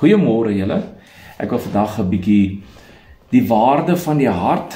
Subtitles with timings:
[0.00, 0.78] Goeiemôre julle.
[1.36, 2.62] Ek wil vandag 'n bietjie
[3.28, 4.72] die waarde van die hart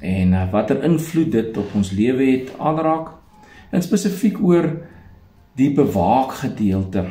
[0.00, 3.10] en eh, watter invloed dit op ons lewe het aanraak.
[3.70, 4.80] En spesifiek oor
[5.56, 7.04] die bewaak gedeelte.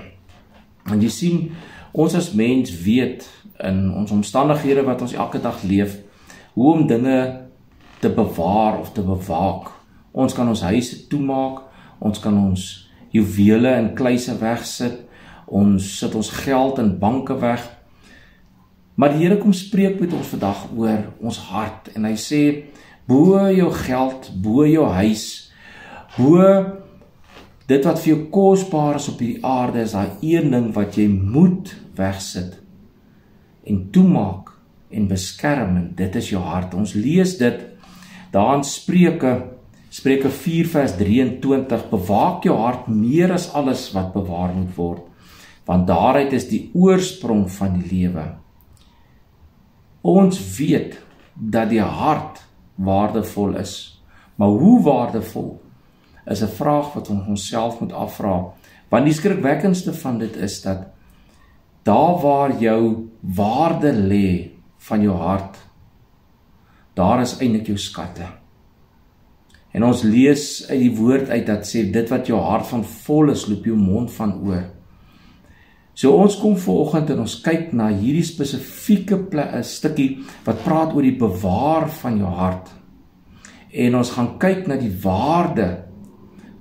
[0.83, 1.51] Want jy sien,
[1.91, 5.99] ons as mens weet in ons omstandighede wat ons elke dag leef,
[6.53, 7.45] hoe om dinge
[7.99, 9.69] te bewaar of te bewaak.
[10.11, 11.61] Ons kan ons huise toemaak,
[11.99, 15.05] ons kan ons juwele in kluise wegsit,
[15.53, 17.61] ons sit ons geld in banke weg.
[18.97, 22.43] Maar die Here kom spreek met ons vandag oor ons hart en hy sê
[23.09, 25.25] bo jou geld, bo jou huis,
[26.17, 26.41] bo
[27.69, 31.07] dit wat vir jou kosbaar is op hierdie aarde is daai een ding wat jy
[31.09, 32.59] moet wegsit
[33.69, 34.51] en toemaak
[34.93, 36.75] en beskerm en dit is jou hart.
[36.77, 37.65] Ons lees dit
[38.33, 39.37] daarin Spreuke
[39.93, 45.12] Spreuke 4 vers 23 bewaak jou hart meer as alles wat bewaar moet word
[45.65, 48.25] want daaruit is die oorsprong van die lewe.
[50.01, 50.99] Ons weet
[51.33, 52.43] dat die hart
[52.75, 54.03] waardevol is.
[54.35, 55.61] Maar hoe waardevol
[56.25, 58.53] is 'n vraag wat ons onsself moet afvra.
[58.89, 60.87] Want die skrikwekkendste van dit is dat
[61.83, 65.57] daar waar jou waarde lê van jou hart,
[66.93, 68.27] daar is eintlik jou skatte.
[69.71, 73.29] En ons lees uit die woord uit dat sê dit wat jou hart van vol
[73.29, 74.63] is, loop jou mond van oor.
[75.93, 81.05] So ons kom vanoggend en ons kyk na hierdie spesifieke eh, stukkie wat praat oor
[81.05, 82.71] die bewaar van jou hart.
[83.69, 85.67] En ons gaan kyk na die waarde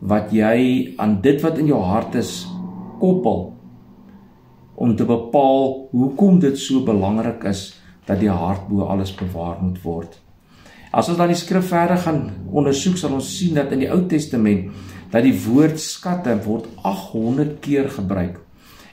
[0.04, 2.42] wat jy aan dit wat in jou hart is
[3.00, 3.48] koppel
[4.82, 7.70] om te bepaal hoekom dit so belangrik is
[8.08, 10.16] dat die hart bo alles bewaar moet word.
[10.92, 14.02] As ons dan die skrif verder gaan ondersoek sal ons sien dat in die Ou
[14.10, 14.72] Testament
[15.12, 18.42] dat die woord skatte word 800 keer gebruik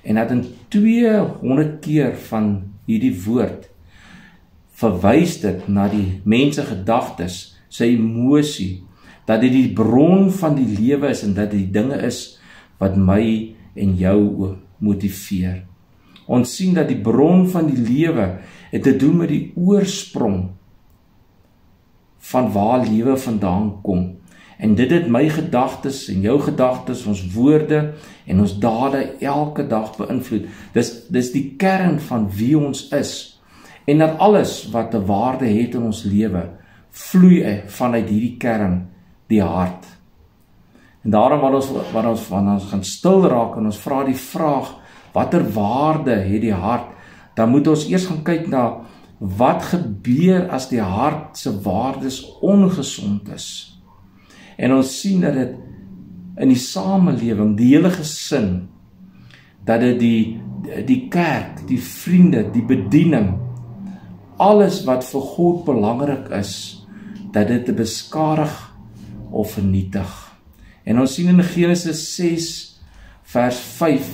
[0.04, 2.52] en dat in 200 keer van
[2.88, 3.68] hierdie woord
[4.80, 7.40] verwys dit na die mense gedagtes,
[7.70, 8.80] sy emosie,
[9.28, 12.40] dat dit die bron van die lewe is en dat dit die dinge is
[12.80, 13.22] wat my
[13.76, 15.66] en jou motiveer.
[16.30, 18.30] Ons sien dat die bron van die lewe
[18.72, 20.40] het te doen met die oorsprong
[22.30, 24.19] van waar lewe vandaan kom.
[24.60, 27.94] En dit het my gedagtes en jou gedagtes, ons woorde
[28.28, 30.50] en ons dade elke dag beïnvloed.
[30.76, 33.14] Dis dis die kern van wie ons is.
[33.88, 36.50] En dat alles wat 'n waarde het in ons lewe
[36.90, 38.90] vloei vanuit hierdie kern,
[39.28, 39.86] die hart.
[41.04, 44.16] En daarom wat ons wat ons van ons gaan stil raak en ons vra die
[44.16, 44.76] vraag,
[45.14, 46.88] watter waarde het die hart?
[47.36, 48.82] Dan moet ons eers gaan kyk na
[49.20, 53.69] wat gebeur as die hart se waardes ongesond is.
[54.60, 55.56] En ons sien dat dit
[56.40, 58.68] in die samelewing, die hele gesin,
[59.68, 60.22] dat dit die
[60.86, 63.32] die kerk, die vriende, die bediening,
[64.38, 66.54] alles wat vir God belangrik is,
[67.34, 68.52] dat dit te beskadig
[69.32, 70.12] of vernietig.
[70.84, 72.50] En ons sien in Genesis 6
[73.32, 74.12] vers 5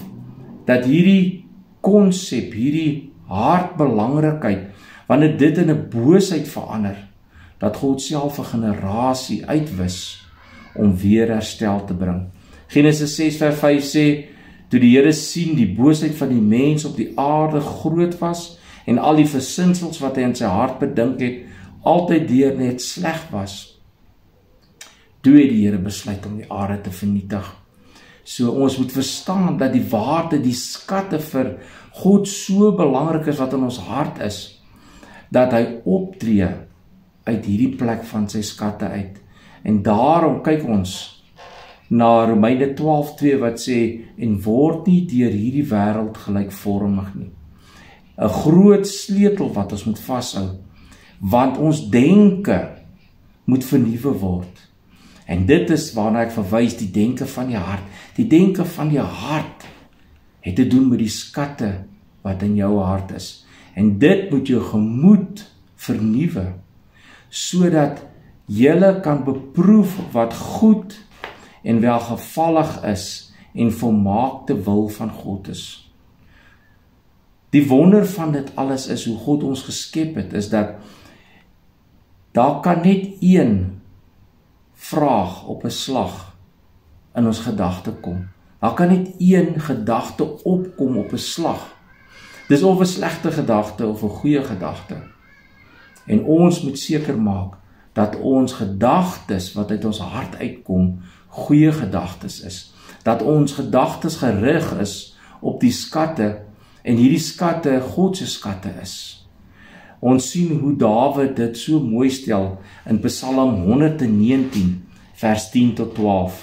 [0.70, 1.46] dat hierdie
[1.86, 4.70] konsep, hierdie hartbelangrikheid,
[5.10, 6.98] wanneer dit in 'n boosheid verander,
[7.60, 10.25] dat God self 'n generasie uitwis
[10.76, 12.26] om weer herstel te bring.
[12.72, 14.06] Genesis 6 vers 5 sê
[14.70, 18.56] toe die Here sien die boosheid van die mens op die aarde groot was
[18.90, 21.44] en al die versinsels wat hy in sy hart bedink het
[21.86, 23.60] altyd deur net sleg was.
[25.22, 27.46] Toe het die Here besluit om die aarde te vernietig.
[28.26, 31.56] So ons moet verstaan dat die waarde, die skatte vir
[32.02, 34.40] God so belangrik is wat in ons hart is
[35.34, 36.48] dat hy optree
[37.26, 39.22] uit hierdie plek van sy skatte uit
[39.66, 40.94] En daarom kyk ons
[41.90, 43.80] na Romeine 12:2 wat sê
[44.18, 47.32] en word nie deur hierdie wêreld gelykvormig nie.
[48.18, 50.50] 'n Groot sleutel wat ons moet vashou
[51.20, 52.60] want ons denke
[53.46, 54.70] moet vernuwe word.
[55.26, 57.84] En dit is waarna ek verwys die denke van die hart.
[58.16, 59.66] Die denke van die hart
[60.46, 61.86] het te doen met die skatte
[62.22, 63.46] wat in jou hart is.
[63.74, 65.46] En dit moet jou gemoed
[65.76, 66.54] vernuwe
[67.30, 68.06] sodat
[68.46, 71.06] julle kan beproef wat goed
[71.64, 75.64] en welgevallig is en volmaakte wil van God is.
[77.50, 80.76] Die wonder van dit alles is hoe God ons geskep het is dat
[82.32, 83.82] daar kan net een
[84.74, 86.36] vraag op 'n slag
[87.16, 88.28] in ons gedagte kom.
[88.60, 91.76] Daar kan net een gedagte opkom op 'n slag.
[92.48, 94.98] Dis of 'n slegte gedagte of 'n goeie gedagte.
[96.06, 97.56] En ons moet seker maak
[97.96, 100.98] dat ons gedagtes wat uit ons hart uitkom
[101.36, 102.64] goeie gedagtes is
[103.06, 104.96] dat ons gedagtes gerig is
[105.40, 106.30] op die skatte
[106.82, 108.96] en hierdie skatte God se skatte is.
[110.02, 112.56] Ons sien hoe Dawid dit so mooi stel
[112.90, 114.74] in Psalm 119
[115.22, 116.42] vers 10 tot 12.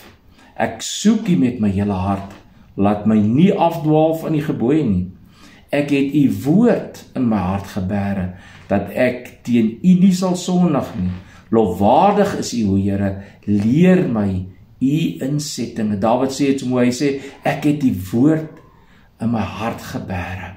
[0.55, 2.31] Ek soek U met my hele hart,
[2.79, 5.05] laat my nie afdwaal van U gebooie nie.
[5.75, 8.33] Ek het U woord in my hart gebeere
[8.71, 11.11] dat ek teen U nie sal sondig nie.
[11.53, 13.13] Lofwaardig is U, o Here,
[13.45, 14.47] leer my
[14.83, 15.99] U insettinge.
[16.01, 17.13] Dawid sê dit so mooi, hy sê
[17.45, 18.59] ek het die woord
[19.23, 20.57] in my hart gebeere.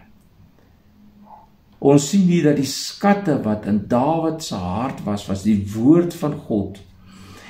[1.85, 6.15] Ons sien hier dat die skatte wat in Dawid se hart was, was die woord
[6.17, 6.79] van God.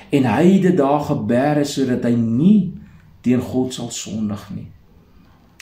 [0.09, 2.57] En hy het dit daar gebeere sodat hy nie
[3.25, 4.67] teen God sal sondig nie.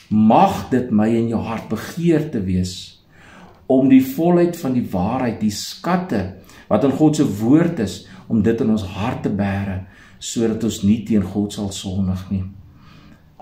[0.10, 2.93] Mag dit my in jou hart begeerte wees
[3.80, 6.34] om die volheid van die waarheid, die skatte
[6.70, 9.84] wat in God se woord is, om dit in ons hart te bære
[10.24, 12.44] sodat ons nie teen God sal sondig nie.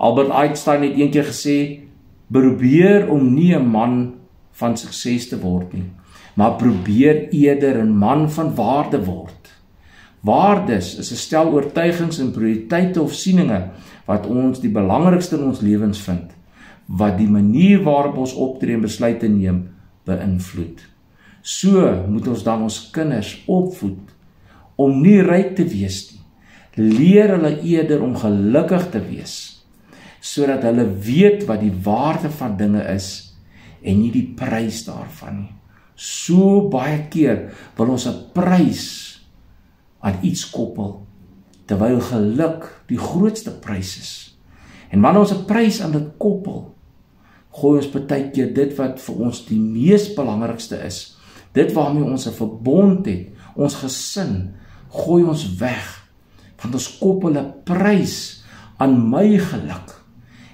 [0.02, 1.86] Albert Einstein het eendag gesê:
[2.32, 4.14] "Probeer om nie 'n man
[4.52, 5.90] van sukses te word nie,
[6.34, 9.50] maar probeer eerder 'n man van waarde word.
[10.20, 13.70] Waardes is 'n stel oortuigings en prioriteite of sieninge
[14.06, 16.30] wat ons die belangrikste in ons lewens vind,
[16.86, 19.68] wat die manier waarop ons optree en besluite neem
[20.08, 20.82] beïnvloed.
[21.42, 24.12] So moet ons dan ons kinders opvoed
[24.80, 26.20] om nie ryk te wees nie.
[26.76, 29.40] Leer hulle eerder om gelukkig te wees
[30.22, 33.08] sodat hulle weet wat die waarde van dinge is
[33.82, 35.54] en nie die prys daarvan nie.
[35.98, 39.18] So baie keer wil ons 'n prys
[40.00, 41.06] aan iets koppel
[41.66, 44.12] terwyl geluk die grootste prys is.
[44.90, 46.71] En wanneer ons 'n prys aan dit koppel,
[47.52, 51.16] gooi ons baie keer dit wat vir ons die mees belangrikste is,
[51.52, 54.54] dit waarmee ons 'n verbond het, ons gesin,
[54.88, 56.08] gooi ons weg.
[56.62, 58.44] Want ons koppel 'n prys
[58.78, 60.02] aan my geluk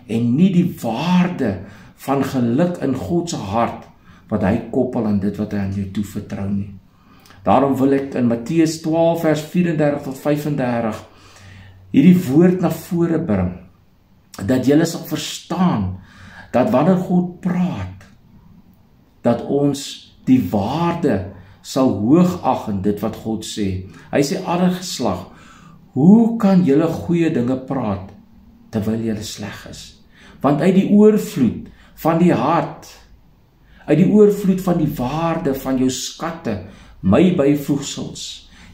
[0.08, 1.64] en nie die waarde
[1.96, 3.84] van geluk in God se hart
[4.28, 6.74] wat hy koppel aan dit wat hy aan jou toevertrou nie.
[7.44, 11.04] Daarom wil ek in Matteus 12 vers 34 tot 35
[11.94, 13.54] hierdie woord na vore bring
[14.46, 15.98] dat julle sal verstaan
[16.54, 18.06] dat wanneer God praat
[19.26, 19.82] dat ons
[20.28, 23.88] die waarde sal hoog ag in dit wat God sê.
[24.12, 25.26] Hy sê ander geslag,
[25.98, 28.12] hoe kan julle goeie dinge praat
[28.72, 29.82] terwyl julle sleg is?
[30.40, 31.68] Want uit die oorvloed
[31.98, 32.88] van die hart
[33.88, 36.58] uit die oorvloed van die waarde van jou skatte
[37.00, 38.24] my byvoegsels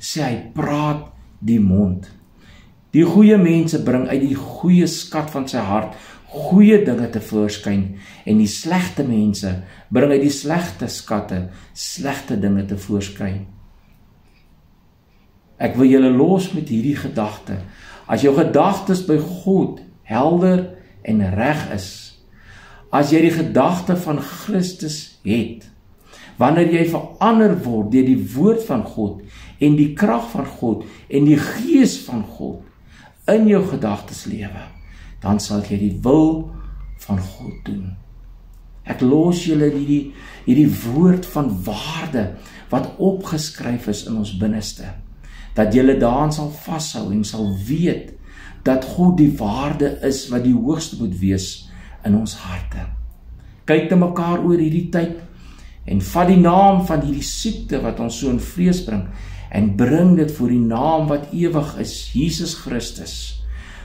[0.03, 1.07] sê hy praat
[1.45, 2.09] die mond
[2.95, 5.97] die goeie mense bring uit die goeie skat van sy hart
[6.35, 7.83] goeie dinge te voorskyn
[8.27, 9.51] en die slegte mense
[9.95, 11.49] bring uit die slegte skatte
[11.79, 13.45] slegte dinge te voorskyn.
[15.63, 17.61] Ek wil julle los met hierdie gedagte.
[18.11, 19.79] As jou gedagtes by God
[20.11, 20.67] helder
[21.07, 21.89] en reg is
[22.95, 25.67] as jy die gedagte van Christus het
[26.39, 29.23] wanneer jy verander word deur die woord van God
[29.63, 32.63] en die krag van God en die gees van God
[33.31, 34.65] in jou gedagtes lewe
[35.25, 36.51] dan sal jy die wil
[37.07, 37.95] van God doen
[38.85, 40.13] ek los julle hierdie
[40.45, 42.27] hierdie woord van waarde
[42.73, 44.91] wat opgeskryf is in ons binneste
[45.55, 48.15] dat julle daaraan sal vashou en sal weet
[48.65, 51.49] dat God die waarde is wat die hoogste moet wees
[52.05, 52.87] in ons harte.
[53.69, 55.21] Kyk te mekaar oor hierdie tyd
[55.85, 59.05] en vat die naam van hierdie siekte wat ons so in vrees bring
[59.55, 63.45] en bring dit voor die naam wat ewig is, Jesus Christus,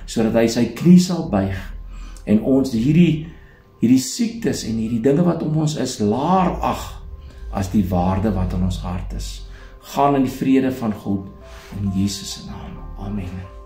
[0.09, 1.59] sodat hy sy knie sal buig
[2.29, 3.27] en ons hierdie
[3.79, 6.81] hierdie siektes en hierdie dinge wat om ons is laer ag
[7.55, 9.29] as die waarde wat in ons hart is.
[9.93, 11.31] Gaan in die vrede van God
[11.79, 12.75] in Jesus se naam.
[12.99, 13.58] Amen.